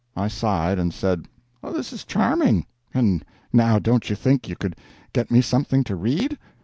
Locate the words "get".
5.13-5.29